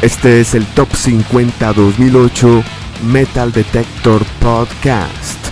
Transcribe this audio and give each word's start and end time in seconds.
Este 0.00 0.40
es 0.40 0.54
el 0.54 0.64
Top 0.64 0.94
50 0.94 1.72
2008 1.72 2.62
Metal 3.04 3.50
Detector 3.50 4.24
Podcast, 4.38 5.44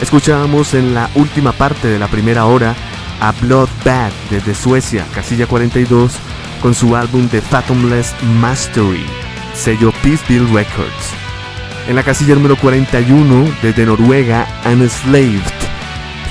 Escuchábamos 0.00 0.74
en 0.74 0.92
la 0.92 1.08
última 1.14 1.52
parte 1.52 1.86
de 1.86 2.00
la 2.00 2.08
primera 2.08 2.46
hora 2.46 2.74
a 3.20 3.30
Bloodbath 3.30 4.12
desde 4.28 4.56
Suecia, 4.56 5.06
casilla 5.14 5.46
42, 5.46 6.14
con 6.60 6.74
su 6.74 6.96
álbum 6.96 7.28
The 7.28 7.40
Fathomless 7.40 8.12
Mastery 8.40 9.21
sello 9.54 9.92
Peaceville 10.02 10.46
Records. 10.52 11.14
En 11.88 11.96
la 11.96 12.02
casilla 12.02 12.34
número 12.34 12.56
41, 12.56 13.48
desde 13.62 13.86
Noruega, 13.86 14.46
Unslaved. 14.64 15.42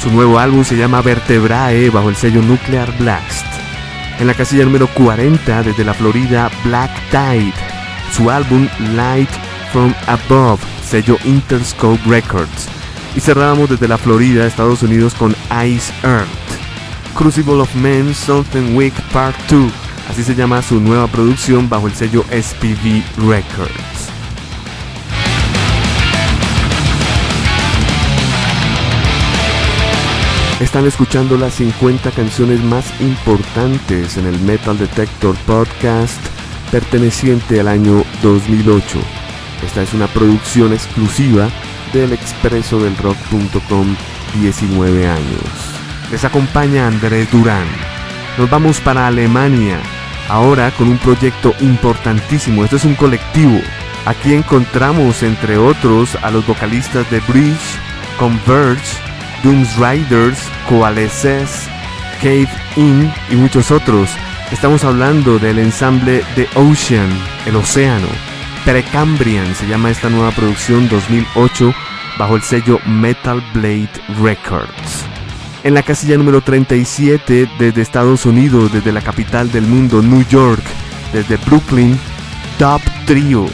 Su 0.01 0.11
nuevo 0.11 0.39
álbum 0.39 0.63
se 0.63 0.77
llama 0.77 1.01
Vertebrae 1.01 1.89
bajo 1.89 2.09
el 2.09 2.15
sello 2.15 2.41
Nuclear 2.41 2.91
Blast. 2.97 3.45
En 4.19 4.27
la 4.27 4.33
casilla 4.33 4.65
número 4.65 4.87
40, 4.87 5.63
desde 5.63 5.83
la 5.83 5.93
Florida, 5.93 6.49
Black 6.63 6.91
Tide. 7.09 7.53
Su 8.15 8.29
álbum 8.29 8.67
Light 8.95 9.29
from 9.71 9.93
Above, 10.07 10.61
sello 10.85 11.17
Interscope 11.23 12.01
Records. 12.07 12.67
Y 13.15 13.19
cerramos 13.19 13.69
desde 13.69 13.87
la 13.87 13.97
Florida, 13.97 14.45
Estados 14.45 14.83
Unidos, 14.83 15.13
con 15.13 15.35
Ice 15.65 15.93
Earth. 16.03 16.27
Crucible 17.15 17.61
of 17.61 17.73
Men, 17.75 18.15
Something 18.15 18.75
Week 18.75 18.93
Part 19.11 19.35
2 19.49 19.90
Se 20.21 20.35
llama 20.35 20.61
su 20.61 20.79
nueva 20.79 21.07
producción 21.07 21.67
bajo 21.67 21.87
el 21.87 21.95
sello 21.95 22.23
SPV 22.25 23.01
Records. 23.27 24.11
Están 30.59 30.85
escuchando 30.85 31.37
las 31.37 31.55
50 31.55 32.11
canciones 32.11 32.63
más 32.63 32.85
importantes 33.01 34.17
en 34.17 34.27
el 34.27 34.39
Metal 34.41 34.77
Detector 34.77 35.35
Podcast 35.47 36.21
perteneciente 36.69 37.59
al 37.59 37.67
año 37.67 38.03
2008. 38.21 38.99
Esta 39.65 39.81
es 39.81 39.91
una 39.95 40.05
producción 40.05 40.71
exclusiva 40.71 41.49
del 41.93 42.13
expreso 42.13 42.79
del 42.79 42.95
rock.com 42.97 43.95
19 44.39 45.07
años. 45.07 45.43
Les 46.11 46.23
acompaña 46.23 46.85
Andrés 46.85 47.29
Durán. 47.31 47.65
Nos 48.37 48.49
vamos 48.51 48.79
para 48.79 49.07
Alemania 49.07 49.81
ahora 50.31 50.71
con 50.71 50.87
un 50.87 50.97
proyecto 50.97 51.53
importantísimo. 51.59 52.63
Esto 52.63 52.77
es 52.77 52.85
un 52.85 52.95
colectivo. 52.95 53.59
Aquí 54.05 54.33
encontramos, 54.33 55.21
entre 55.23 55.57
otros, 55.57 56.15
a 56.23 56.31
los 56.31 56.47
vocalistas 56.47 57.09
de 57.11 57.19
Bridge, 57.21 57.77
Converge, 58.17 58.97
Dooms 59.43 59.75
Riders, 59.75 60.39
Coalesces, 60.69 61.67
Cave 62.21 62.49
In 62.77 63.11
y 63.29 63.35
muchos 63.35 63.71
otros. 63.71 64.09
Estamos 64.51 64.83
hablando 64.83 65.37
del 65.37 65.59
ensamble 65.59 66.23
The 66.35 66.47
Ocean, 66.55 67.09
el 67.45 67.57
océano. 67.57 68.07
Precambrian 68.65 69.53
se 69.55 69.67
llama 69.67 69.89
esta 69.89 70.09
nueva 70.09 70.31
producción 70.31 70.87
2008 70.87 71.73
bajo 72.17 72.35
el 72.35 72.41
sello 72.41 72.79
Metal 72.85 73.43
Blade 73.53 73.89
Records. 74.21 75.10
En 75.63 75.75
la 75.75 75.83
casilla 75.83 76.17
número 76.17 76.41
37 76.41 77.47
desde 77.59 77.81
Estados 77.83 78.25
Unidos, 78.25 78.73
desde 78.73 78.91
la 78.91 79.01
capital 79.01 79.51
del 79.51 79.67
mundo, 79.67 80.01
New 80.01 80.25
York, 80.27 80.63
desde 81.13 81.37
Brooklyn, 81.37 81.99
Top 82.57 82.81
Trio 83.05 83.45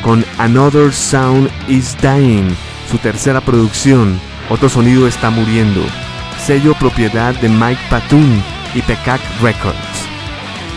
con 0.00 0.24
Another 0.38 0.90
Sound 0.90 1.50
is 1.68 1.94
Dying, 2.00 2.48
su 2.90 2.96
tercera 2.96 3.42
producción, 3.42 4.18
Otro 4.48 4.70
Sonido 4.70 5.06
está 5.06 5.28
muriendo, 5.28 5.82
sello 6.46 6.72
propiedad 6.74 7.34
de 7.34 7.50
Mike 7.50 7.80
Patoon 7.90 8.42
y 8.74 8.80
Pecac 8.80 9.20
Records. 9.42 9.76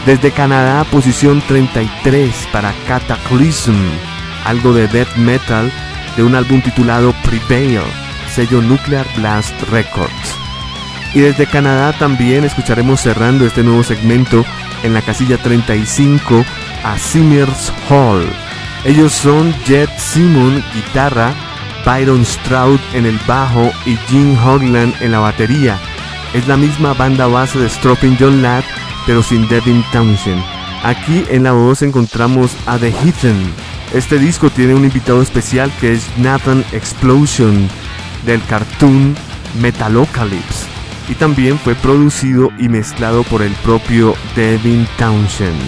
Desde 0.05 0.31
Canadá, 0.31 0.83
posición 0.83 1.41
33 1.47 2.49
para 2.51 2.73
Cataclysm, 2.89 3.73
algo 4.43 4.73
de 4.73 4.89
death 4.89 5.15
metal 5.15 5.71
de 6.17 6.23
un 6.23 6.35
álbum 6.35 6.61
titulado 6.61 7.13
Prevail, 7.23 7.79
sello 8.29 8.61
Nuclear 8.61 9.05
Blast 9.15 9.53
Records. 9.71 10.32
Y 11.13 11.21
desde 11.21 11.45
Canadá 11.45 11.93
también 11.93 12.43
escucharemos 12.43 13.01
cerrando 13.01 13.45
este 13.45 13.63
nuevo 13.63 13.83
segmento 13.83 14.43
en 14.83 14.93
la 14.93 15.01
casilla 15.01 15.37
35 15.37 16.43
a 16.83 16.97
Simmers 16.97 17.71
Hall. 17.89 18.25
Ellos 18.83 19.13
son 19.13 19.53
Jet 19.65 19.89
Simon, 19.97 20.63
guitarra, 20.73 21.33
Byron 21.85 22.25
Stroud 22.25 22.79
en 22.93 23.05
el 23.05 23.19
bajo 23.27 23.71
y 23.85 23.95
Jim 24.07 24.35
Hogland 24.43 24.95
en 25.01 25.11
la 25.11 25.19
batería. 25.19 25.79
Es 26.33 26.47
la 26.47 26.57
misma 26.57 26.93
banda 26.93 27.27
base 27.27 27.59
de 27.59 27.69
Stropping 27.69 28.17
John 28.19 28.41
Ladd, 28.41 28.63
pero 29.05 29.21
sin 29.21 29.47
Devin 29.47 29.83
Townshend. 29.91 30.43
Aquí 30.83 31.23
en 31.29 31.43
la 31.43 31.51
voz 31.51 31.83
encontramos 31.83 32.57
a 32.65 32.77
The 32.79 32.91
Heathen. 32.91 33.53
Este 33.93 34.17
disco 34.17 34.49
tiene 34.49 34.73
un 34.73 34.83
invitado 34.83 35.21
especial 35.21 35.71
que 35.79 35.93
es 35.93 36.09
Nathan 36.17 36.65
Explosion 36.71 37.69
del 38.25 38.43
cartoon 38.45 39.15
Metalocalypse 39.61 40.72
y 41.09 41.15
también 41.15 41.59
fue 41.59 41.75
producido 41.75 42.51
y 42.57 42.69
mezclado 42.69 43.23
por 43.23 43.41
el 43.41 43.51
propio 43.63 44.15
Devin 44.35 44.87
Townshend. 44.97 45.59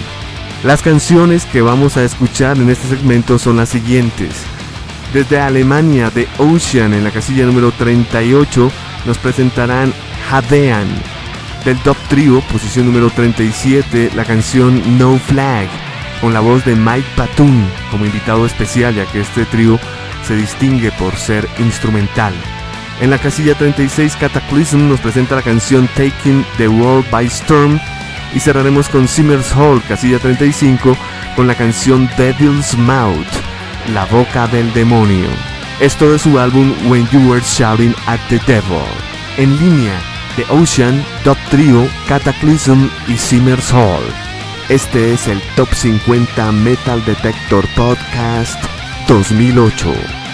Las 0.64 0.82
canciones 0.82 1.46
que 1.46 1.62
vamos 1.62 1.98
a 1.98 2.04
escuchar 2.04 2.58
en 2.58 2.70
este 2.70 2.88
segmento 2.88 3.38
son 3.38 3.58
las 3.58 3.70
siguientes. 3.70 4.32
Desde 5.14 5.40
Alemania, 5.40 6.10
The 6.10 6.28
Ocean 6.40 6.94
en 6.94 7.04
la 7.04 7.12
casilla 7.12 7.46
número 7.46 7.72
38 7.72 8.72
nos 9.06 9.18
presentarán 9.18 9.94
Hadean. 10.30 10.88
Del 11.64 11.78
Top 11.80 11.98
Trio, 12.10 12.42
posición 12.52 12.86
número 12.86 13.10
37, 13.10 14.12
la 14.16 14.26
canción 14.26 14.98
No 14.98 15.18
Flag, 15.18 15.68
con 16.22 16.34
la 16.34 16.40
voz 16.40 16.66
de 16.66 16.76
Mike 16.76 17.08
Patoon 17.16 17.66
como 17.92 18.06
invitado 18.06 18.46
especial, 18.46 18.96
ya 18.96 19.06
que 19.06 19.22
este 19.22 19.46
trío 19.46 19.80
se 20.28 20.36
distingue 20.36 20.92
por 20.92 21.16
ser 21.16 21.48
instrumental. 21.60 22.34
En 23.02 23.10
la 23.10 23.18
casilla 23.18 23.56
36 23.56 24.16
Cataclysm 24.16 24.88
nos 24.88 25.02
presenta 25.02 25.36
la 25.36 25.42
canción 25.42 25.88
Taking 25.96 26.46
the 26.58 26.68
World 26.68 27.10
by 27.12 27.26
Storm 27.28 27.80
y 28.34 28.40
cerraremos 28.40 28.90
con 28.90 29.08
Simmers 29.08 29.52
Hall, 29.54 29.82
casilla 29.88 30.20
35, 30.20 30.98
con 31.36 31.48
la 31.48 31.56
canción 31.56 32.10
Devil's 32.18 32.78
Mouth, 32.78 33.28
la 33.94 34.06
boca 34.06 34.48
del 34.48 34.74
demonio. 34.74 35.28
Esto 35.80 36.12
de 36.12 36.20
su 36.20 36.40
álbum 36.40 36.74
When 36.90 37.08
You 37.10 37.30
Were 37.30 37.42
Shouting 37.42 37.94
at 38.08 38.20
the 38.30 38.40
Devil. 38.48 38.86
En 39.38 39.58
línea, 39.60 40.00
The 40.38 40.46
Ocean, 40.50 41.04
Top 41.24 41.38
Trio, 41.50 41.88
Cataclysm 42.08 42.90
y 43.08 43.18
Simmers 43.18 43.74
Hall. 43.74 44.04
Este 44.70 45.14
es 45.14 45.28
el 45.28 45.42
Top 45.56 45.74
50 45.74 46.52
Metal 46.54 47.04
Detector 47.06 47.68
Podcast 47.76 48.64
2008. 49.08 50.25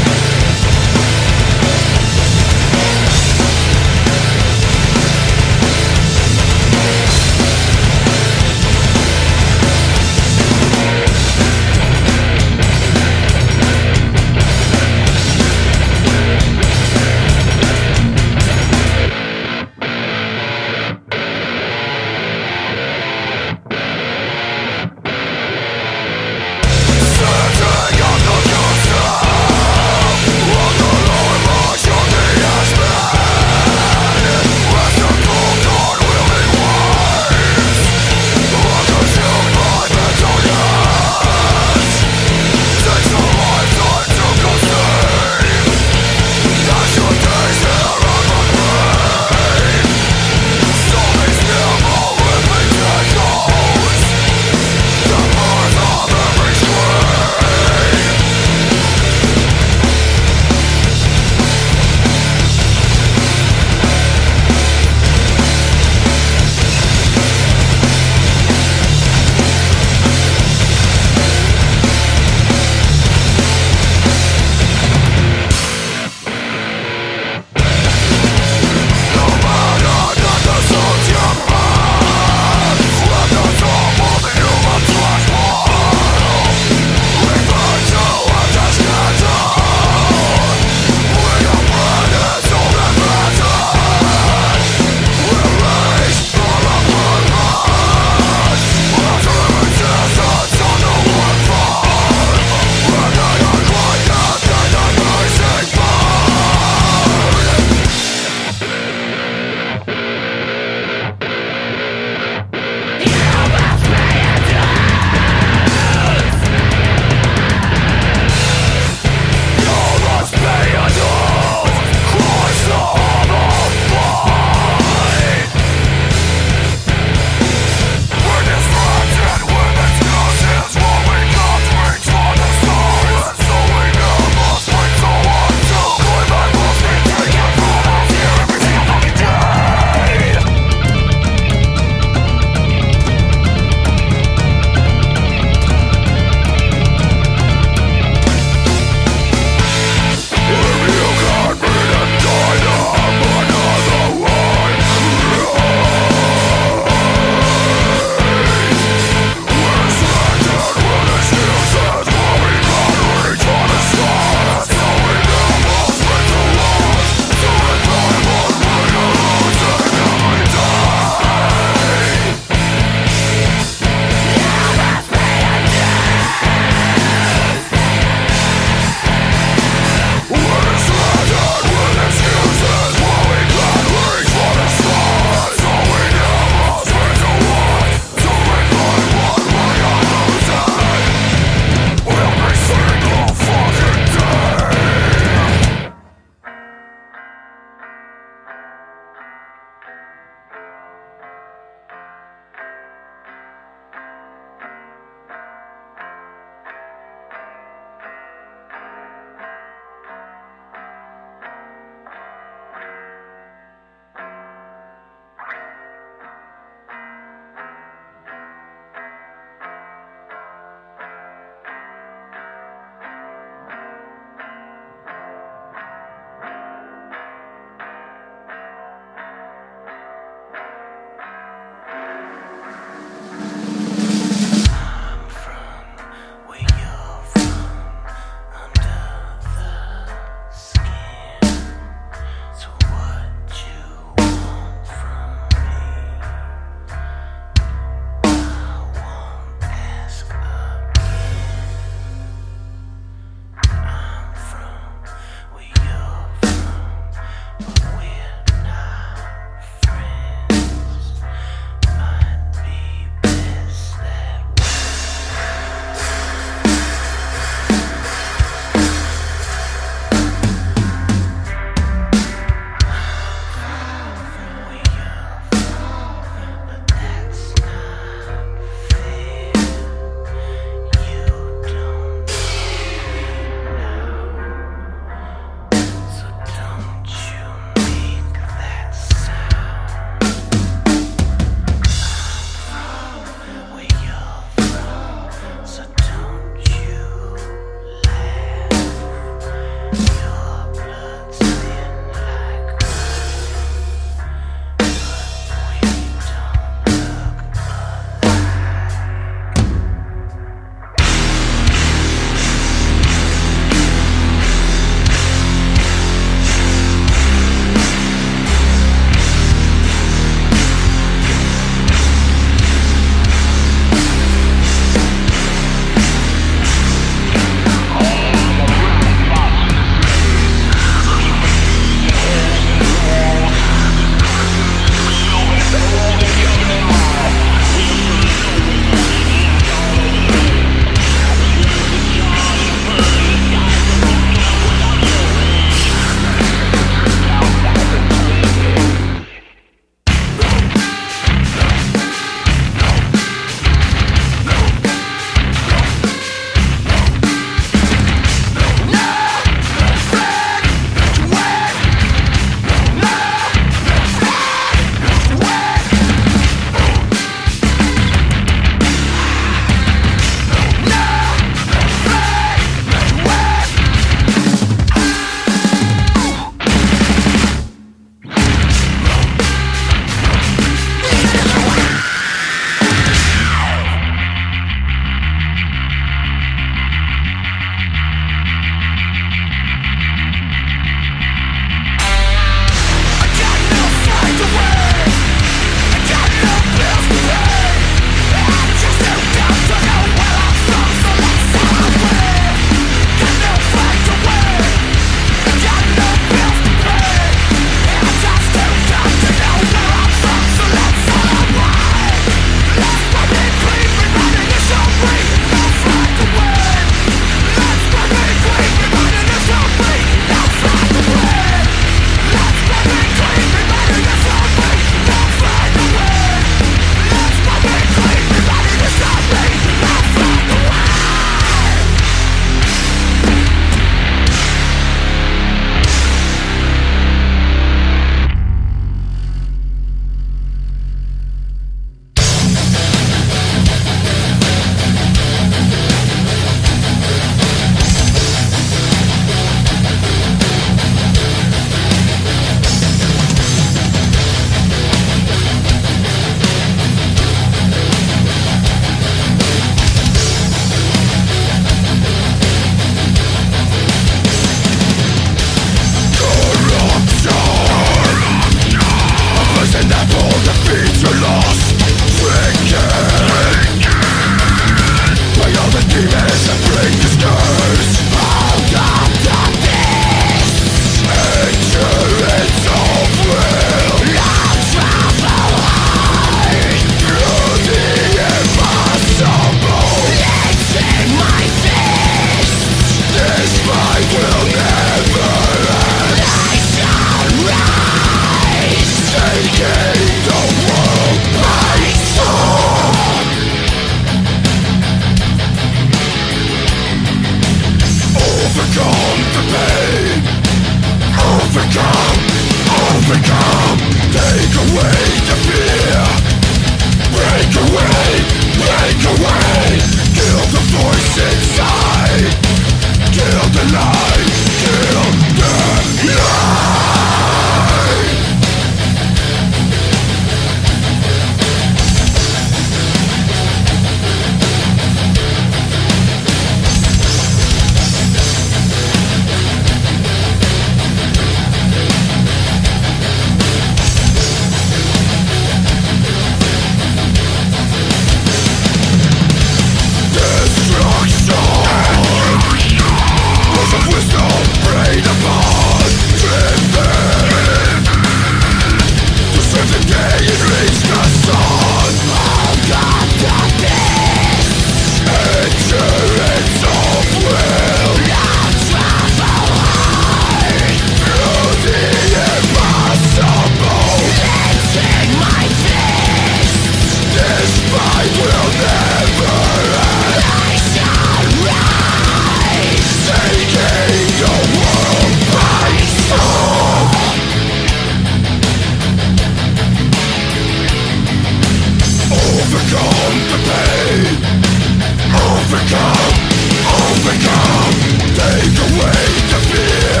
Overcome, 595.52 596.16
overcome. 596.64 597.76
Take 598.16 598.56
away. 598.72 599.04
The 599.28 599.38
fear 599.52 600.00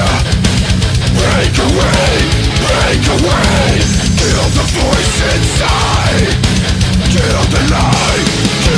Break 1.12 1.56
away, 1.68 2.14
break 2.56 3.04
away. 3.20 3.84
Kill 4.16 4.48
the 4.56 4.64
voice 4.72 5.18
inside. 5.34 6.32
Kill 7.12 7.42
the 7.52 7.60
lie. 7.70 8.71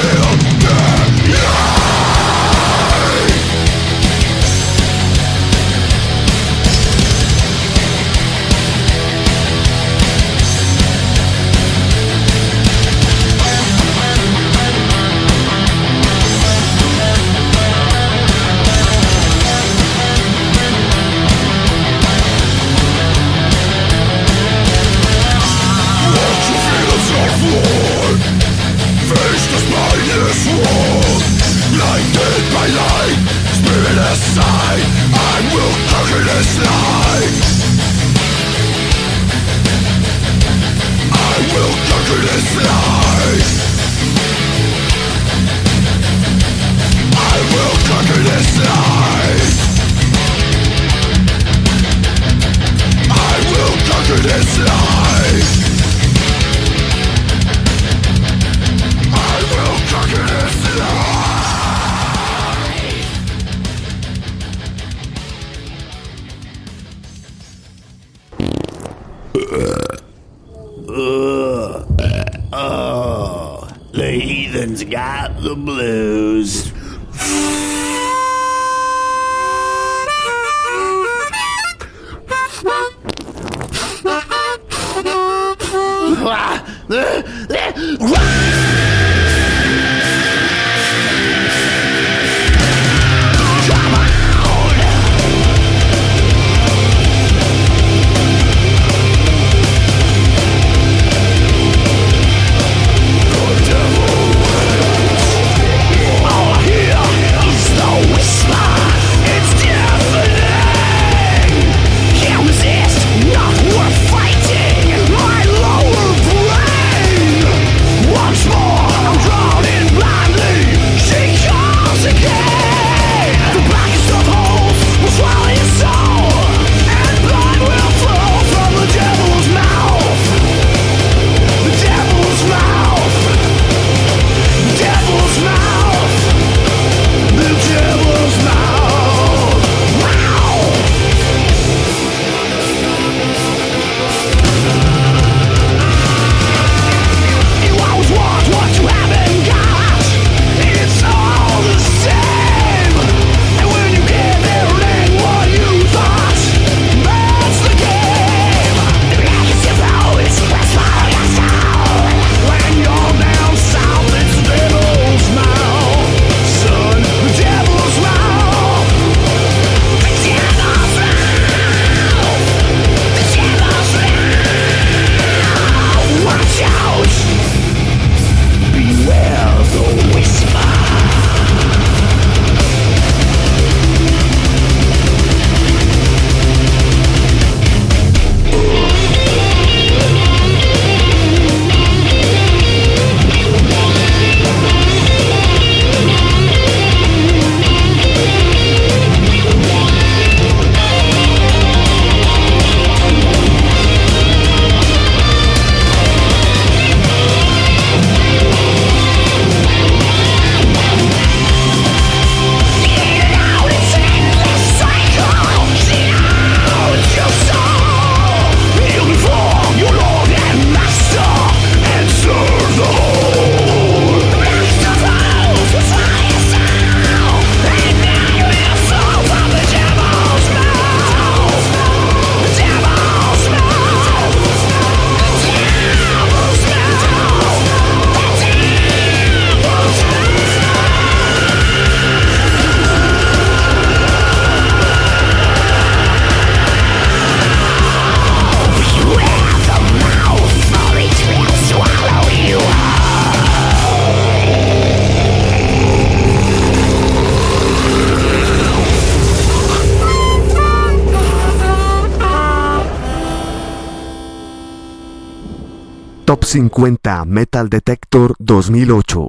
50 266.54 267.24
Metal 267.24 267.68
Detector 267.68 268.36
2008. 268.38 269.28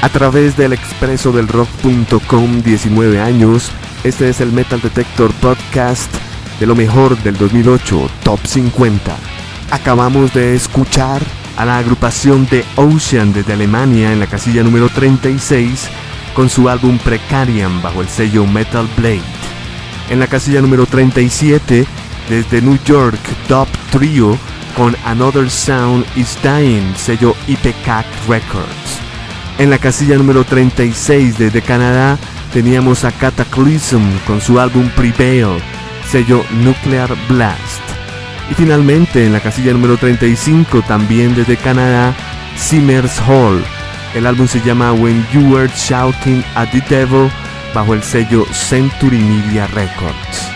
A 0.00 0.08
través 0.08 0.56
del 0.56 0.72
expreso 0.72 1.32
del 1.32 1.48
rock.com 1.48 2.62
19 2.62 3.20
años, 3.20 3.70
este 4.04 4.30
es 4.30 4.40
el 4.40 4.52
Metal 4.52 4.80
Detector 4.80 5.34
Podcast 5.34 6.10
de 6.58 6.64
lo 6.64 6.74
mejor 6.74 7.22
del 7.22 7.36
2008, 7.36 8.08
Top 8.22 8.40
50. 8.42 9.14
Acabamos 9.70 10.32
de 10.32 10.54
escuchar 10.54 11.20
a 11.58 11.66
la 11.66 11.76
agrupación 11.76 12.48
de 12.48 12.64
Ocean 12.76 13.34
desde 13.34 13.52
Alemania 13.52 14.14
en 14.14 14.20
la 14.20 14.28
casilla 14.28 14.62
número 14.62 14.88
36 14.88 15.90
con 16.32 16.48
su 16.48 16.70
álbum 16.70 16.96
Precarian 16.96 17.82
bajo 17.82 18.00
el 18.00 18.08
sello 18.08 18.46
Metal 18.46 18.88
Blade. 18.96 19.20
En 20.08 20.20
la 20.20 20.26
casilla 20.26 20.62
número 20.62 20.86
37, 20.86 21.86
desde 22.28 22.62
New 22.62 22.78
York, 22.84 23.18
Dub 23.48 23.68
Trio 23.90 24.38
con 24.76 24.96
Another 25.04 25.48
Sound 25.50 26.04
is 26.16 26.36
Dying, 26.42 26.94
sello 26.96 27.34
IPCAC 27.46 28.06
Records. 28.28 29.00
En 29.58 29.70
la 29.70 29.78
casilla 29.78 30.16
número 30.16 30.44
36, 30.44 31.38
desde 31.38 31.62
Canadá, 31.62 32.18
teníamos 32.52 33.04
a 33.04 33.12
Cataclysm 33.12 34.02
con 34.26 34.40
su 34.40 34.58
álbum 34.58 34.88
Prevail, 34.96 35.60
sello 36.10 36.44
Nuclear 36.62 37.14
Blast. 37.28 37.82
Y 38.50 38.54
finalmente, 38.54 39.24
en 39.24 39.32
la 39.32 39.40
casilla 39.40 39.72
número 39.72 39.96
35, 39.96 40.82
también 40.82 41.34
desde 41.34 41.56
Canadá, 41.56 42.14
Simmers 42.56 43.20
Hall. 43.20 43.62
El 44.14 44.26
álbum 44.26 44.46
se 44.46 44.60
llama 44.60 44.92
When 44.92 45.26
You 45.32 45.54
Were 45.54 45.70
Shouting 45.74 46.44
at 46.54 46.70
the 46.70 46.82
Devil 46.88 47.30
bajo 47.74 47.94
el 47.94 48.02
sello 48.02 48.44
Century 48.52 49.18
Media 49.18 49.66
Records. 49.68 50.53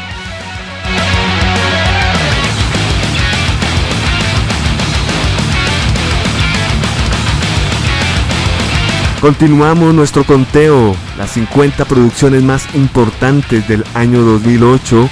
Continuamos 9.20 9.92
nuestro 9.94 10.22
conteo, 10.22 10.94
las 11.16 11.33
50 11.33 11.87
producciones 11.87 12.44
más 12.44 12.72
importantes 12.76 13.66
del 13.66 13.85
año 13.94 14.22
2008. 14.22 15.09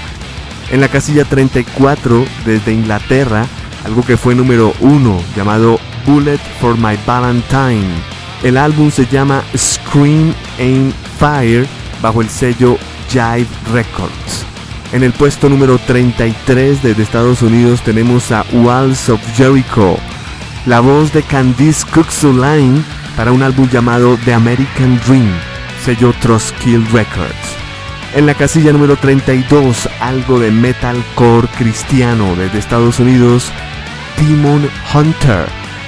En 0.71 0.79
la 0.79 0.87
casilla 0.87 1.25
34, 1.25 2.25
desde 2.45 2.71
Inglaterra, 2.71 3.45
algo 3.83 4.05
que 4.05 4.15
fue 4.15 4.33
número 4.33 4.73
1, 4.79 5.21
llamado 5.35 5.77
Bullet 6.05 6.39
for 6.61 6.77
My 6.77 6.97
Valentine. 7.05 7.89
El 8.43 8.55
álbum 8.55 8.91
se 8.91 9.05
llama 9.07 9.43
Scream 9.57 10.33
Aim 10.57 10.93
Fire 11.19 11.67
bajo 12.01 12.21
el 12.21 12.29
sello 12.29 12.77
Jive 13.09 13.47
Records. 13.73 14.45
En 14.93 15.03
el 15.03 15.11
puesto 15.11 15.49
número 15.49 15.77
33 15.79 16.81
desde 16.81 17.03
Estados 17.03 17.41
Unidos 17.41 17.81
tenemos 17.81 18.31
a 18.31 18.45
Walls 18.53 19.09
of 19.09 19.19
Jericho, 19.35 19.97
la 20.65 20.79
voz 20.79 21.11
de 21.11 21.23
Candice 21.23 21.85
Line 22.23 22.81
para 23.17 23.31
un 23.31 23.41
álbum 23.41 23.67
llamado 23.67 24.17
The 24.23 24.33
American 24.35 25.01
Dream, 25.07 25.27
sello 25.83 26.13
Trustkill 26.21 26.85
Records. 26.91 27.57
En 28.13 28.27
la 28.27 28.35
casilla 28.35 28.71
número 28.71 28.95
32, 28.95 29.89
algo 29.99 30.39
de 30.39 30.51
metalcore 30.51 31.47
cristiano 31.57 32.35
desde 32.35 32.59
Estados 32.59 32.99
Unidos, 32.99 33.51
Demon 34.17 34.69
Hunter. 34.93 35.45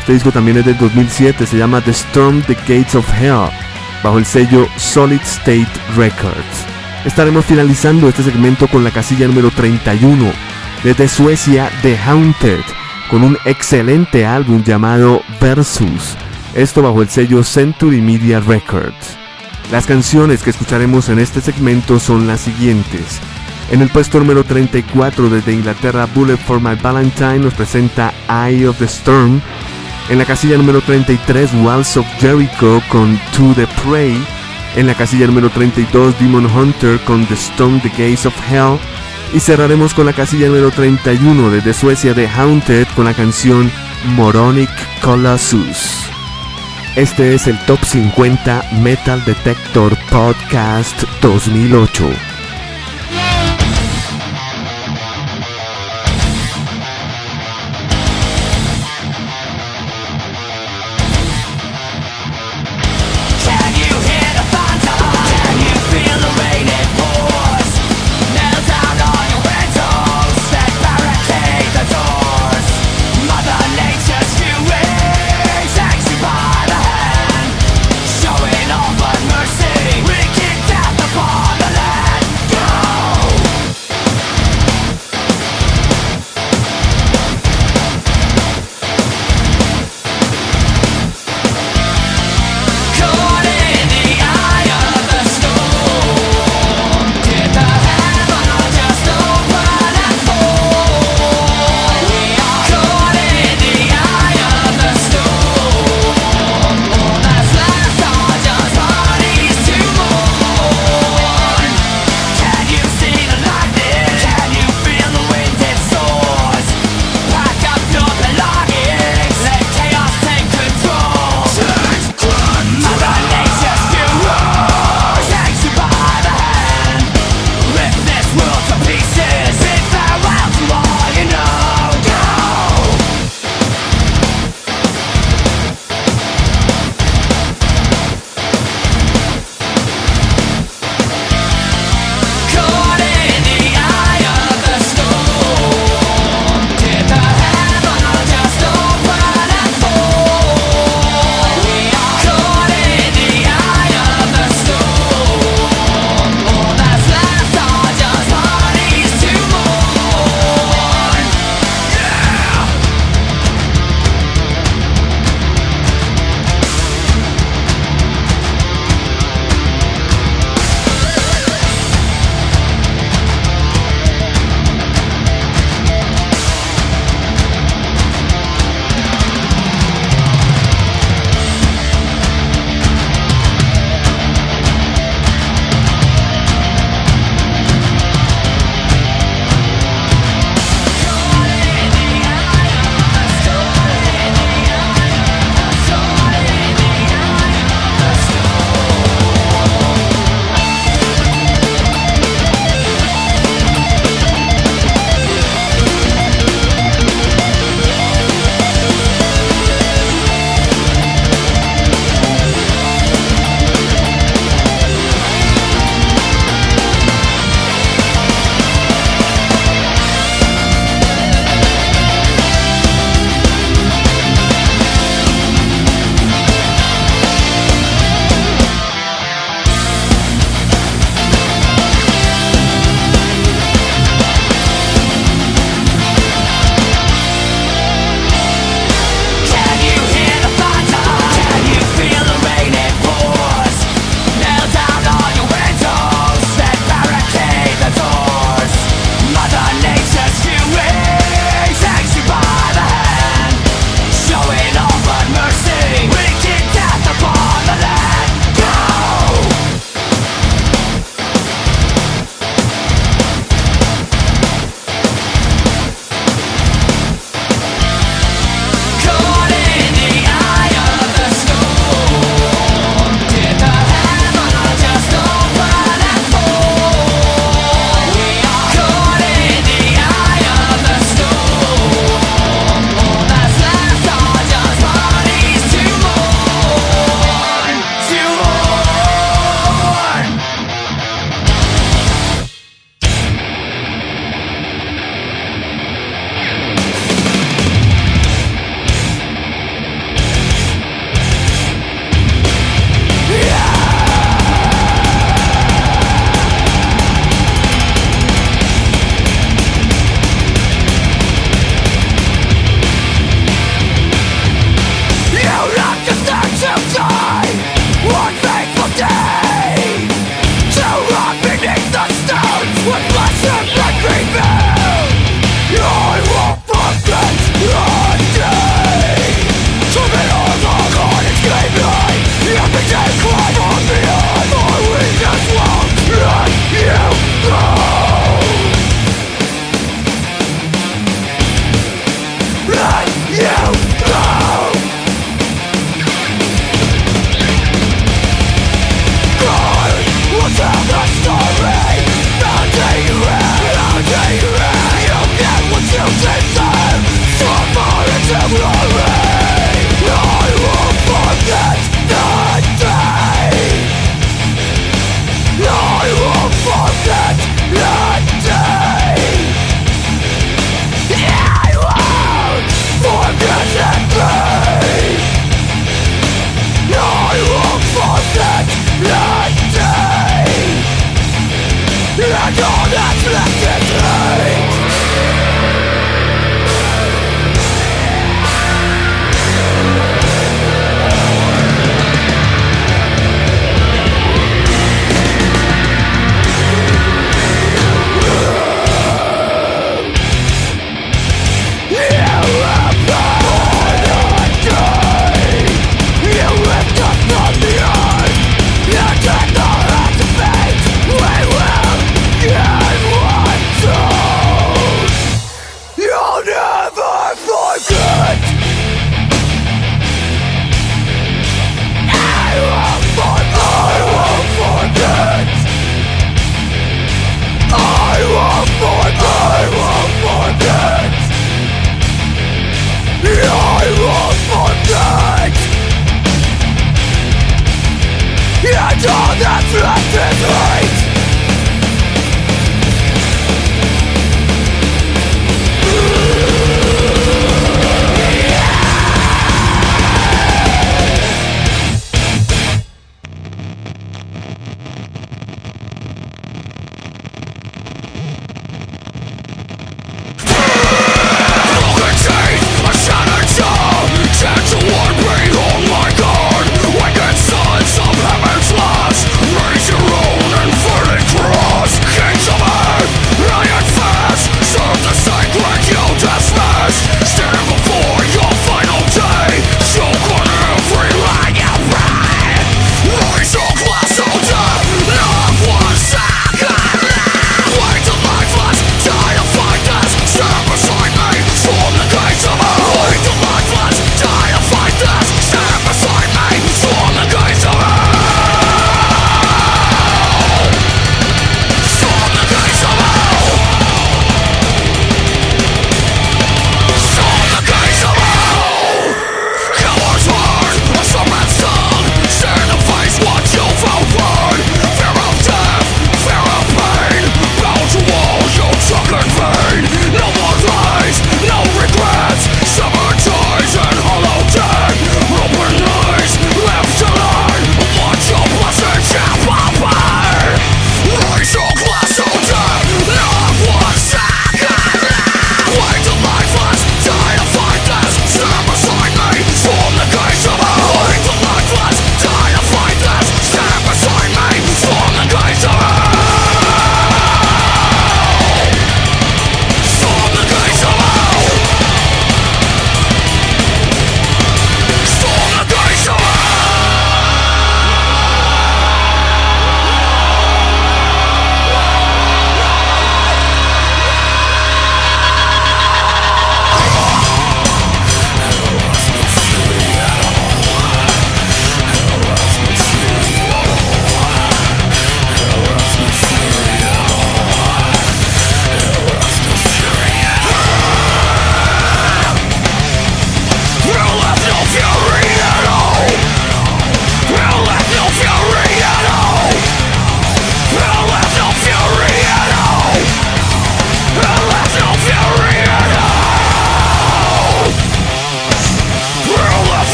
Este 0.00 0.14
disco 0.14 0.32
también 0.32 0.56
es 0.56 0.64
del 0.64 0.78
2007, 0.78 1.46
se 1.46 1.58
llama 1.58 1.82
The 1.82 1.90
Storm 1.90 2.42
the 2.42 2.54
Gates 2.54 2.94
of 2.94 3.06
Hell, 3.20 3.50
bajo 4.02 4.18
el 4.18 4.24
sello 4.24 4.66
Solid 4.78 5.20
State 5.20 5.68
Records. 5.96 6.66
Estaremos 7.04 7.44
finalizando 7.44 8.08
este 8.08 8.22
segmento 8.22 8.66
con 8.66 8.82
la 8.82 8.90
casilla 8.90 9.26
número 9.26 9.50
31, 9.50 10.32
desde 10.82 11.06
Suecia, 11.06 11.70
The 11.82 11.98
Haunted, 11.98 12.60
con 13.10 13.22
un 13.22 13.36
excelente 13.44 14.24
álbum 14.26 14.62
llamado 14.62 15.22
Versus, 15.40 16.16
esto 16.54 16.82
bajo 16.82 17.02
el 17.02 17.08
sello 17.08 17.42
Century 17.44 18.00
Media 18.00 18.40
Records. 18.40 19.16
Las 19.70 19.86
canciones 19.86 20.42
que 20.42 20.50
escucharemos 20.50 21.08
en 21.08 21.20
este 21.20 21.40
segmento 21.40 22.00
son 22.00 22.26
las 22.26 22.40
siguientes. 22.40 23.20
En 23.70 23.82
el 23.82 23.88
puesto 23.88 24.18
número 24.18 24.42
34 24.42 25.30
desde 25.30 25.52
Inglaterra, 25.52 26.08
Bullet 26.12 26.36
for 26.36 26.60
My 26.60 26.74
Valentine 26.74 27.38
nos 27.38 27.54
presenta 27.54 28.12
Eye 28.28 28.66
of 28.66 28.78
the 28.78 28.86
Storm. 28.86 29.40
En 30.08 30.18
la 30.18 30.24
casilla 30.24 30.56
número 30.56 30.80
33, 30.80 31.50
Walls 31.62 31.96
of 31.96 32.06
Jericho 32.18 32.82
con 32.88 33.16
To 33.36 33.54
the 33.54 33.68
Prey. 33.84 34.20
En 34.74 34.88
la 34.88 34.94
casilla 34.94 35.28
número 35.28 35.50
32, 35.50 36.18
Demon 36.18 36.46
Hunter 36.46 36.98
con 37.04 37.24
The 37.26 37.34
Stone, 37.34 37.80
The 37.80 37.90
Gates 37.90 38.26
of 38.26 38.34
Hell. 38.50 38.76
Y 39.32 39.38
cerraremos 39.38 39.94
con 39.94 40.06
la 40.06 40.12
casilla 40.12 40.48
número 40.48 40.72
31 40.72 41.50
desde 41.50 41.72
Suecia 41.72 42.12
de 42.12 42.28
Haunted 42.28 42.88
con 42.96 43.04
la 43.04 43.14
canción 43.14 43.70
Moronic 44.16 44.70
Colossus. 45.00 46.09
Este 46.96 47.34
es 47.34 47.46
el 47.46 47.56
Top 47.66 47.78
50 47.84 48.62
Metal 48.82 49.24
Detector 49.24 49.96
Podcast 50.10 51.04
2008. 51.22 52.29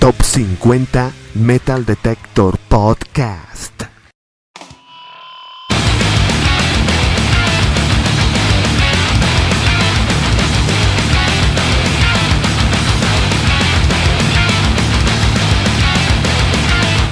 Top 0.00 0.14
50 0.22 1.12
Metal 1.34 1.84
Detector 1.84 2.56
Podcast. 2.70 3.82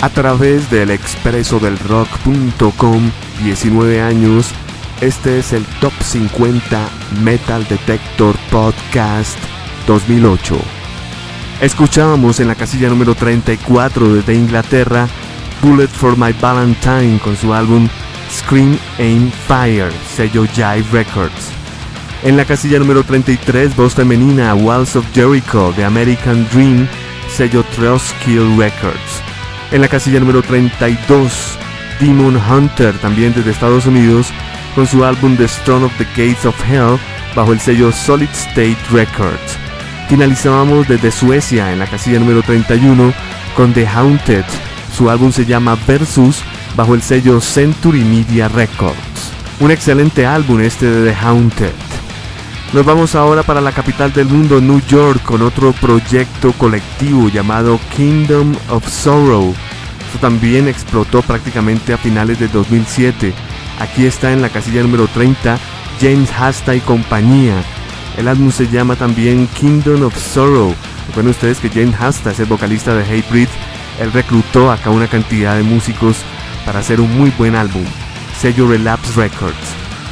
A 0.01 0.09
través 0.09 0.71
del 0.71 0.91
expreso 0.91 1.59
del 1.59 1.79
rock.com, 1.81 3.11
19 3.45 4.01
años, 4.01 4.55
este 5.03 5.39
es 5.39 5.53
el 5.53 5.67
Top 5.83 5.93
50 6.03 6.89
Metal 7.23 7.69
Detector 7.69 8.35
Podcast 8.51 9.39
2008. 9.87 10.78
Escuchábamos 11.61 12.39
en 12.39 12.47
la 12.47 12.55
casilla 12.55 12.89
número 12.89 13.17
34 13.17 14.15
desde 14.15 14.35
Inglaterra 14.35 15.09
Bullet 15.61 15.89
for 15.89 16.17
My 16.17 16.33
Valentine 16.41 17.19
con 17.19 17.37
su 17.37 17.53
álbum 17.53 17.89
Scream 18.31 18.79
Aim 18.99 19.31
Fire, 19.49 19.91
sello 20.15 20.47
Jive 20.47 20.85
Records. 20.93 21.51
En 22.23 22.37
la 22.37 22.45
casilla 22.45 22.79
número 22.79 23.03
33, 23.03 23.75
voz 23.75 23.95
femenina 23.95 24.55
Walls 24.55 24.95
of 24.95 25.05
Jericho 25.13 25.73
de 25.77 25.85
American 25.85 26.47
Dream, 26.53 26.87
sello 27.29 27.65
Kill 28.25 28.57
Records. 28.57 29.23
En 29.73 29.81
la 29.81 29.89
casilla 29.89 30.21
número 30.21 30.43
32, 30.43 31.59
Demon 31.99 32.37
Hunter, 32.37 32.97
también 32.99 33.33
desde 33.35 33.51
Estados 33.51 33.87
Unidos, 33.87 34.33
con 34.77 34.87
su 34.87 35.05
álbum 35.05 35.37
The 35.37 35.45
Stone 35.45 35.87
of 35.87 35.93
the 35.99 36.05
Gates 36.17 36.45
of 36.45 36.55
Hell, 36.71 36.99
bajo 37.35 37.53
el 37.53 37.59
sello 37.59 37.91
Solid 37.91 38.31
State 38.31 38.79
Records. 38.93 39.68
Finalizábamos 40.09 40.89
desde 40.89 41.11
Suecia 41.11 41.71
en 41.71 41.79
la 41.79 41.87
casilla 41.87 42.19
número 42.19 42.43
31 42.43 43.13
con 43.55 43.75
The 43.75 43.87
Haunted. 43.87 44.45
Su 44.97 45.11
álbum 45.11 45.33
se 45.33 45.45
llama 45.45 45.77
Versus 45.87 46.43
bajo 46.75 46.95
el 46.95 47.03
sello 47.03 47.43
Century 47.43 48.01
Media 48.01 48.49
Records. 48.49 49.33
Un 49.61 49.71
excelente 49.71 50.25
álbum 50.25 50.61
este 50.61 50.87
de 50.87 51.11
The 51.11 51.19
Haunted. 51.19 51.73
Nos 52.73 52.87
vamos 52.87 53.15
ahora 53.15 53.43
para 53.43 53.61
la 53.61 53.73
capital 53.73 54.13
del 54.13 54.29
mundo, 54.29 54.63
New 54.63 54.81
York, 54.89 55.23
con 55.23 55.43
otro 55.43 55.73
proyecto 55.73 56.53
colectivo 56.53 57.29
llamado 57.29 57.79
Kingdom 57.95 58.55
of 58.71 58.89
Sorrow. 58.89 59.55
Esto 60.07 60.19
también 60.21 60.69
explotó 60.69 61.21
prácticamente 61.21 61.93
a 61.93 61.99
finales 61.99 62.39
de 62.39 62.49
2007. 62.49 63.35
Aquí 63.79 64.07
está 64.07 64.33
en 64.33 64.41
la 64.41 64.49
casilla 64.49 64.83
número 64.83 65.07
30 65.07 65.59
James 66.01 66.31
Hasta 66.33 66.75
y 66.75 66.81
compañía. 66.81 67.63
El 68.19 68.27
álbum 68.27 68.51
se 68.51 68.67
llama 68.67 68.97
también 68.97 69.47
Kingdom 69.47 70.03
of 70.03 70.19
Sorrow. 70.19 70.75
Recuerden 71.07 71.31
ustedes 71.31 71.59
que 71.61 71.71
James 71.71 71.95
Hasta 72.01 72.33
es 72.33 72.41
el 72.41 72.47
vocalista 72.47 72.93
de 72.93 73.05
Hatebreed. 73.05 73.49
Él 74.01 74.13
reclutó 74.13 74.73
acá 74.73 74.91
una 74.91 75.07
cantidad 75.07 75.57
de 75.57 75.63
músicos 75.63 76.17
para 76.67 76.81
hacer 76.81 77.01
un 77.01 77.17
muy 77.17 77.31
buen 77.39 77.55
álbum. 77.55 77.85
Sello 78.41 78.69
Relapse 78.69 79.13
Records. 79.15 79.55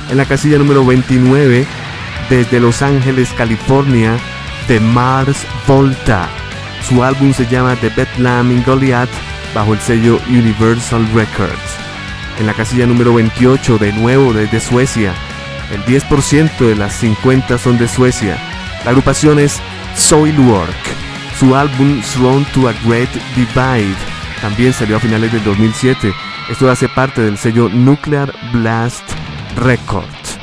En 0.09 0.19
la 0.19 0.25
casilla 0.25 0.57
número 0.57 0.87
29 0.87 1.67
desde 2.31 2.61
Los 2.61 2.81
Ángeles, 2.81 3.29
California, 3.37 4.17
de 4.69 4.79
Mars 4.79 5.45
Volta. 5.67 6.29
Su 6.89 7.03
álbum 7.03 7.33
se 7.33 7.47
llama 7.47 7.75
The 7.75 7.89
Bethlehem 7.89 8.53
in 8.53 8.63
Goliath 8.63 9.11
bajo 9.53 9.75
el 9.75 9.81
sello 9.81 10.21
Universal 10.29 11.05
Records. 11.13 11.77
En 12.39 12.47
la 12.47 12.55
casilla 12.55 12.87
número 12.87 13.15
28, 13.15 13.79
de 13.79 13.93
nuevo 13.93 14.33
desde 14.33 14.61
Suecia, 14.61 15.13
el 15.73 15.85
10% 15.85 16.59
de 16.59 16.77
las 16.77 16.95
50 16.95 17.59
son 17.59 17.79
de 17.79 17.89
Suecia. 17.89 18.39
La 18.85 18.91
agrupación 18.91 19.39
es 19.39 19.61
Soilwork. 19.97 20.71
Su 21.39 21.55
álbum 21.55 22.01
Thrown 22.01 22.45
to 22.55 22.69
a 22.69 22.73
Great 22.85 23.11
Divide 23.35 23.97
también 24.41 24.73
salió 24.73 24.97
a 24.97 25.01
finales 25.01 25.33
del 25.33 25.45
2007. 25.45 26.15
Esto 26.51 26.71
hace 26.71 26.89
parte 26.89 27.21
del 27.23 27.37
sello 27.37 27.69
Nuclear 27.69 28.33
Blast 28.53 29.05
Records. 29.57 30.39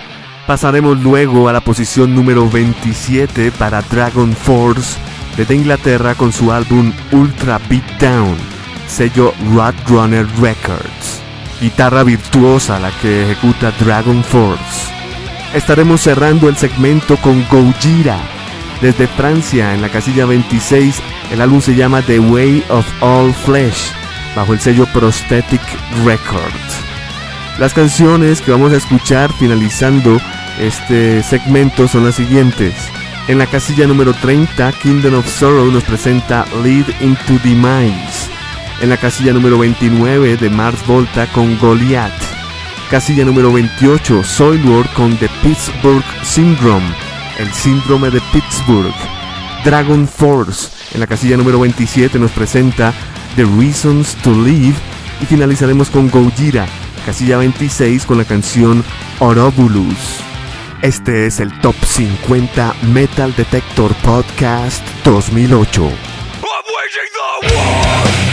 Pasaremos 0.46 1.02
luego 1.02 1.48
a 1.48 1.54
la 1.54 1.62
posición 1.62 2.14
número 2.14 2.50
27 2.50 3.52
para 3.52 3.82
Dragon 3.82 4.34
Force 4.34 4.98
desde 5.38 5.56
Inglaterra 5.56 6.16
con 6.16 6.34
su 6.34 6.52
álbum 6.52 6.92
Ultra 7.12 7.60
Beatdown, 7.70 8.36
sello 8.88 9.34
Runner 9.88 10.28
Records. 10.42 11.22
Guitarra 11.62 12.04
virtuosa 12.04 12.78
la 12.80 12.92
que 13.02 13.24
ejecuta 13.24 13.72
Dragon 13.80 14.22
Force. 14.24 14.93
Estaremos 15.54 16.02
cerrando 16.02 16.50
el 16.50 16.58
segmento 16.58 17.16
con 17.18 17.46
Gojira. 17.48 18.18
Desde 18.82 19.08
Francia, 19.08 19.76
en 19.76 19.84
la 19.84 19.90
casilla 19.90 20.26
26, 20.26 21.00
el 21.32 21.42
álbum 21.42 21.62
se 21.62 21.76
llama 21.76 22.02
The 22.02 22.20
Way 22.20 22.64
of 22.70 22.86
All 23.02 23.32
Flesh, 23.34 23.92
bajo 24.36 24.54
el 24.54 24.60
sello 24.60 24.88
Prosthetic 24.88 25.62
Records. 26.04 26.84
Las 27.60 27.74
canciones 27.76 28.42
que 28.42 28.52
vamos 28.52 28.74
a 28.74 28.78
escuchar 28.78 29.32
finalizando 29.34 30.20
este 30.60 31.22
segmento 31.22 31.88
son 31.88 32.06
las 32.06 32.16
siguientes. 32.16 32.74
En 33.28 33.38
la 33.38 33.46
casilla 33.46 33.86
número 33.86 34.14
30, 34.14 34.72
Kingdom 34.82 35.14
of 35.14 35.28
Sorrow 35.28 35.72
nos 35.72 35.84
presenta 35.84 36.46
Lead 36.64 36.86
into 37.00 37.38
Demise. 37.44 38.28
En 38.82 38.90
la 38.90 38.98
casilla 38.98 39.34
número 39.34 39.60
29 39.60 40.36
de 40.36 40.50
Mars 40.50 40.86
Volta 40.88 41.28
con 41.28 41.60
Goliath. 41.60 42.33
Casilla 42.94 43.26
número 43.26 43.52
28, 43.52 44.24
Soilwork 44.24 44.94
con 44.94 45.18
The 45.18 45.28
Pittsburgh 45.42 46.04
Syndrome. 46.24 46.86
El 47.40 47.52
síndrome 47.52 48.12
de 48.12 48.22
Pittsburgh. 48.32 48.94
Dragon 49.66 50.08
Force. 50.08 50.70
En 50.94 51.00
la 51.00 51.08
casilla 51.08 51.36
número 51.36 51.60
27 51.60 52.20
nos 52.20 52.30
presenta 52.30 52.94
The 53.36 53.46
Reasons 53.46 54.14
to 54.18 54.30
Live. 54.30 54.76
Y 55.20 55.26
finalizaremos 55.26 55.90
con 55.90 56.08
Gojira 56.12 56.68
casilla 57.04 57.38
26 57.38 58.06
con 58.06 58.20
la 58.20 58.26
canción 58.26 58.84
Orobulus. 59.18 60.20
Este 60.84 61.26
es 61.26 61.40
el 61.40 61.52
Top 61.62 61.76
50 61.84 62.76
Metal 62.94 63.34
Detector 63.36 63.92
Podcast 64.04 64.88
2008. 65.04 65.90
Enclosed 67.44 68.33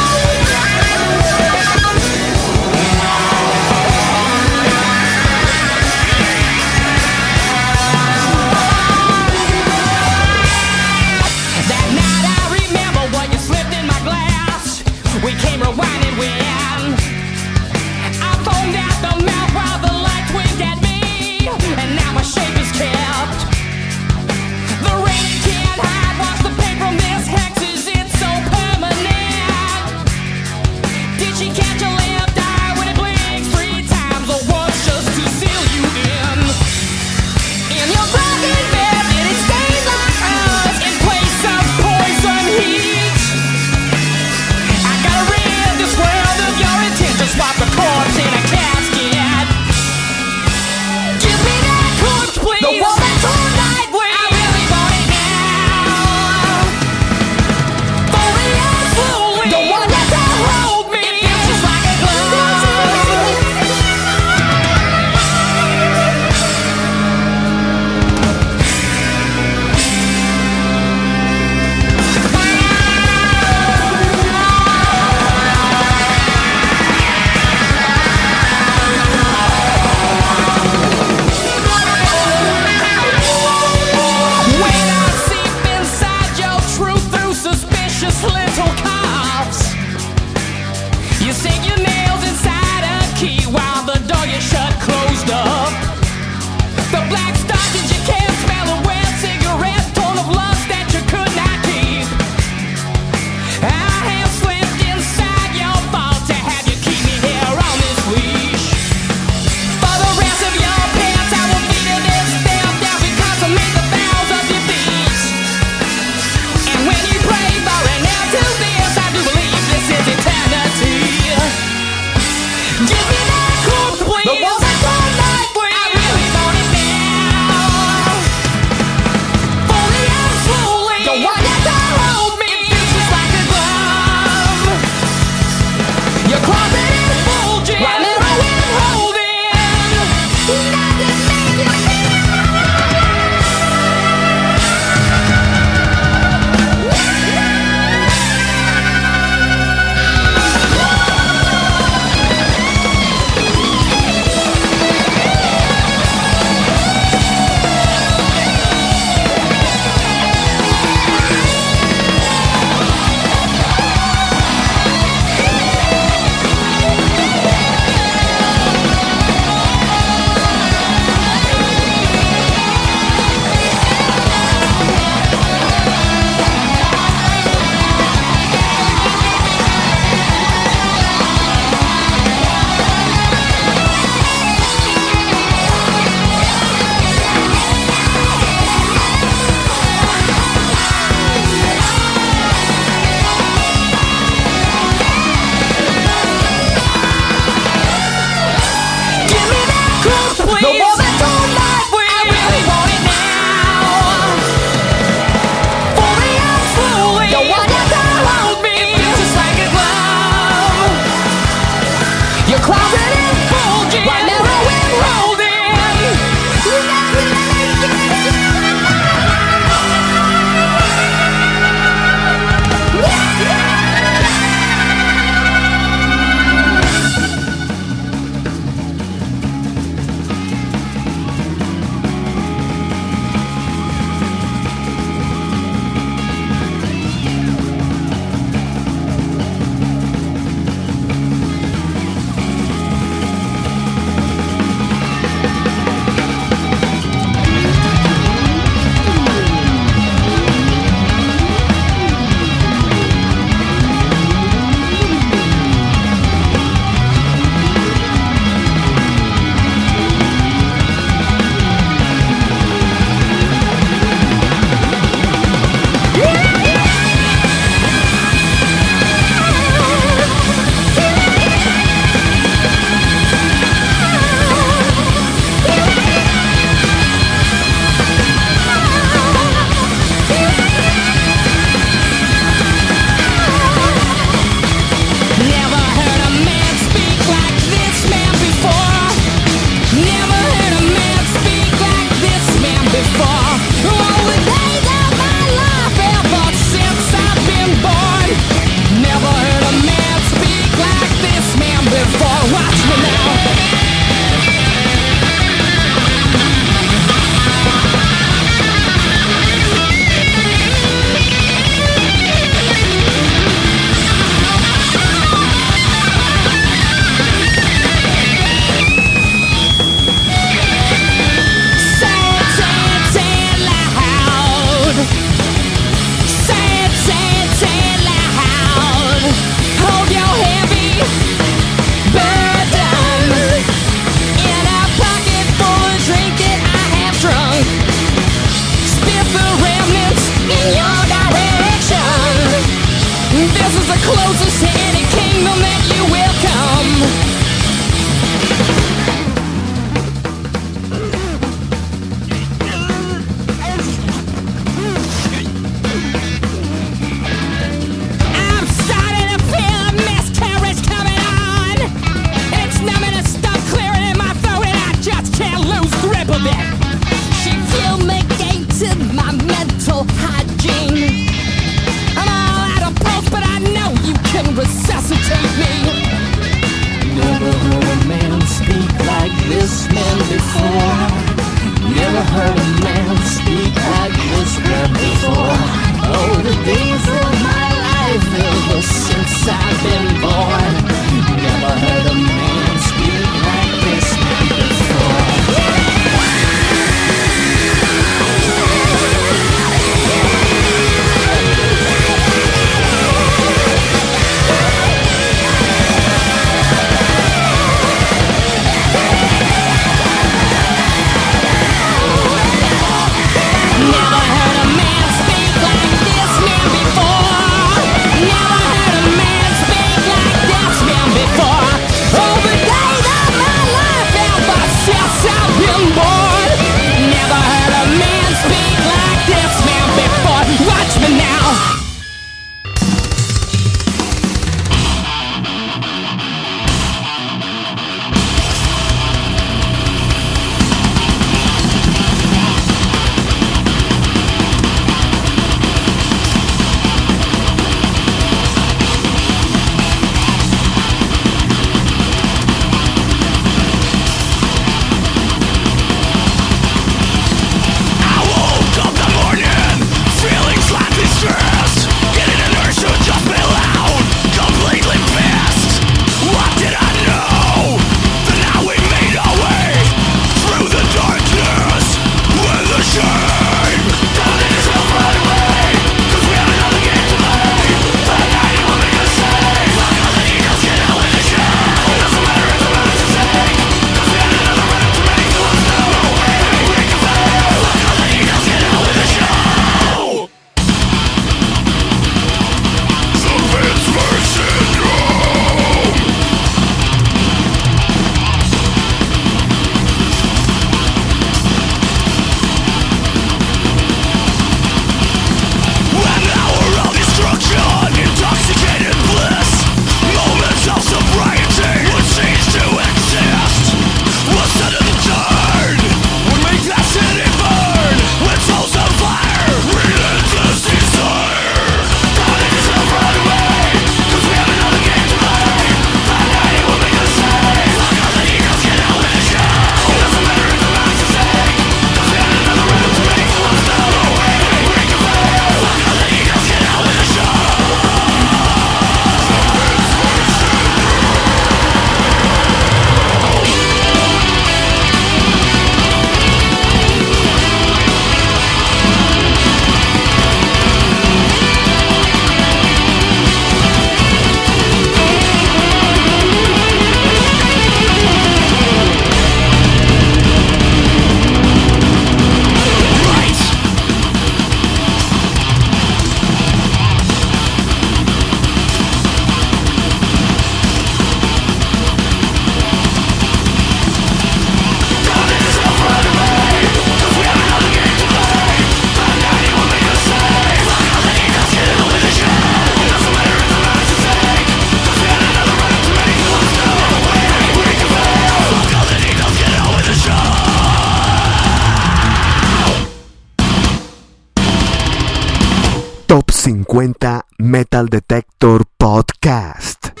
Top 596.11 596.29
50 596.29 597.21
Metal 597.37 597.87
Detector 597.87 598.65
Podcast. 598.75 600.00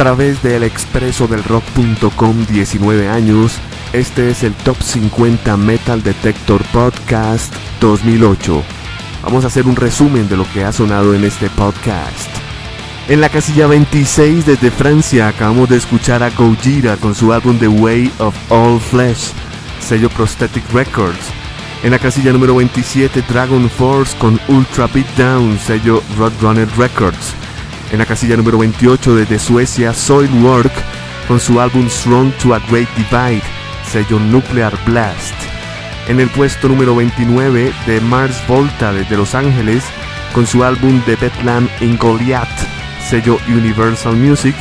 Través 0.00 0.42
del 0.42 0.62
expreso 0.62 1.28
del 1.28 1.44
rock.com 1.44 2.46
19 2.46 3.10
años, 3.10 3.58
este 3.92 4.30
es 4.30 4.42
el 4.44 4.54
Top 4.54 4.80
50 4.80 5.58
Metal 5.58 6.02
Detector 6.02 6.62
Podcast 6.72 7.54
2008. 7.82 8.62
Vamos 9.22 9.44
a 9.44 9.48
hacer 9.48 9.66
un 9.66 9.76
resumen 9.76 10.26
de 10.30 10.38
lo 10.38 10.50
que 10.54 10.64
ha 10.64 10.72
sonado 10.72 11.12
en 11.12 11.24
este 11.24 11.50
podcast. 11.50 12.30
En 13.10 13.20
la 13.20 13.28
casilla 13.28 13.66
26 13.66 14.46
desde 14.46 14.70
Francia 14.70 15.28
acabamos 15.28 15.68
de 15.68 15.76
escuchar 15.76 16.22
a 16.22 16.30
Gojira 16.30 16.96
con 16.96 17.14
su 17.14 17.34
álbum 17.34 17.58
The 17.58 17.68
Way 17.68 18.10
of 18.20 18.34
All 18.48 18.80
Flesh, 18.80 19.32
sello 19.86 20.08
Prosthetic 20.08 20.64
Records. 20.72 21.28
En 21.82 21.90
la 21.90 21.98
casilla 21.98 22.32
número 22.32 22.56
27 22.56 23.22
Dragon 23.28 23.68
Force 23.68 24.16
con 24.16 24.40
Ultra 24.48 24.86
Beatdown, 24.86 25.58
sello 25.58 26.02
Roadrunner 26.16 26.68
Records. 26.78 27.34
En 27.92 27.98
la 27.98 28.06
casilla 28.06 28.36
número 28.36 28.58
28 28.58 29.16
desde 29.16 29.38
Suecia 29.38 29.92
Soilwork 29.92 30.72
con 31.26 31.40
su 31.40 31.60
álbum 31.60 31.88
Strong 31.88 32.32
to 32.34 32.54
a 32.54 32.60
Great 32.70 32.88
Divide, 32.96 33.42
sello 33.90 34.18
Nuclear 34.18 34.72
Blast. 34.86 35.34
En 36.08 36.20
el 36.20 36.28
puesto 36.28 36.68
número 36.68 36.94
29 36.94 37.72
de 37.86 38.00
Mars 38.00 38.36
Volta 38.46 38.92
desde 38.92 39.16
Los 39.16 39.34
Ángeles 39.34 39.82
con 40.32 40.46
su 40.46 40.62
álbum 40.62 41.02
The 41.04 41.16
Bedlam 41.16 41.68
in 41.80 41.98
Goliath, 41.98 42.48
sello 43.08 43.38
Universal 43.48 44.14
Music. 44.14 44.54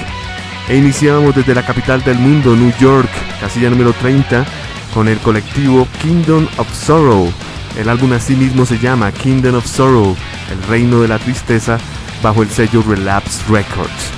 E 0.68 0.78
iniciamos 0.78 1.36
desde 1.36 1.54
la 1.54 1.66
capital 1.66 2.04
del 2.04 2.18
mundo, 2.18 2.56
New 2.56 2.74
York, 2.80 3.10
casilla 3.40 3.70
número 3.70 3.94
30, 3.94 4.46
con 4.94 5.08
el 5.08 5.18
colectivo 5.20 5.88
Kingdom 6.02 6.48
of 6.58 6.74
Sorrow. 6.74 7.32
El 7.78 7.90
álbum 7.90 8.14
así 8.14 8.36
mismo 8.36 8.66
se 8.66 8.80
llama 8.80 9.12
Kingdom 9.12 9.56
of 9.56 9.68
Sorrow, 9.68 10.16
el 10.52 10.68
reino 10.68 11.02
de 11.02 11.08
la 11.08 11.20
tristeza, 11.20 11.78
bajo 12.22 12.44
el 12.44 12.50
sello 12.50 12.84
Relapse 12.88 13.42
Records. 13.50 14.12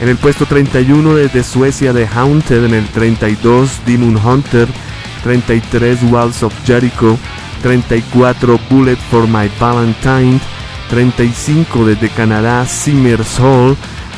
En 0.00 0.08
el 0.08 0.16
puesto 0.16 0.46
31 0.46 1.14
desde 1.14 1.44
Suecia 1.44 1.92
de 1.92 2.06
Haunted, 2.06 2.64
en 2.64 2.74
el 2.74 2.86
32 2.88 3.80
Demon 3.86 4.16
Hunter, 4.16 4.68
33 5.22 6.02
Walls 6.10 6.42
of 6.42 6.52
Jericho, 6.66 7.16
34 7.62 8.60
Bullet 8.68 8.96
for 9.10 9.26
My 9.26 9.50
Valentine, 9.58 10.40
35 10.90 11.86
desde 11.86 12.08
Canadá 12.10 12.66
Simmers 12.66 13.38
Hall, 13.38 13.76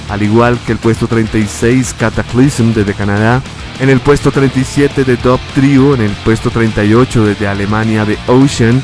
al 0.08 0.22
igual 0.22 0.58
que 0.66 0.72
el 0.72 0.78
puesto 0.78 1.06
36 1.06 1.94
Cataclysm 1.98 2.72
desde 2.72 2.94
Canadá, 2.94 3.42
en 3.78 3.90
el 3.90 4.00
puesto 4.00 4.32
37 4.32 5.04
de 5.04 5.16
Dub 5.16 5.40
Trio, 5.54 5.94
en 5.94 6.00
el 6.00 6.12
puesto 6.24 6.50
38 6.50 7.24
desde 7.26 7.46
Alemania 7.46 8.04
de 8.04 8.18
Ocean, 8.26 8.82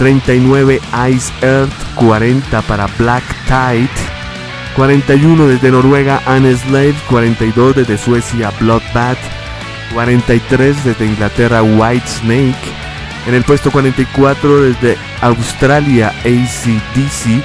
39 0.00 0.80
Ice 1.10 1.30
Earth, 1.42 1.74
40 1.96 2.62
para 2.62 2.86
Black 2.96 3.22
Tide, 3.44 3.86
41 4.74 5.46
desde 5.46 5.70
Noruega 5.70 6.22
Slave, 6.24 6.94
42 7.06 7.76
desde 7.76 7.98
Suecia 7.98 8.50
Bloodbath, 8.58 9.18
43 9.92 10.84
desde 10.84 11.04
Inglaterra 11.04 11.62
White 11.62 12.06
Snake, 12.06 12.56
en 13.26 13.34
el 13.34 13.44
puesto 13.44 13.70
44 13.70 14.62
desde 14.62 14.96
Australia 15.20 16.14
ACDC, 16.20 17.44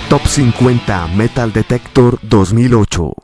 Top 0.08 0.26
50 0.26 1.06
Metal 1.14 1.52
Detector 1.52 2.18
2008. 2.22 3.21